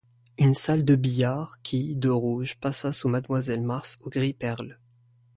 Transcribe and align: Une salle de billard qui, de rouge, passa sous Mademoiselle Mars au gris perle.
Une 0.39 0.55
salle 0.55 0.83
de 0.83 0.95
billard 0.95 1.61
qui, 1.61 1.95
de 1.95 2.09
rouge, 2.09 2.55
passa 2.59 2.91
sous 2.91 3.07
Mademoiselle 3.07 3.61
Mars 3.61 3.99
au 4.01 4.09
gris 4.09 4.33
perle. 4.33 4.79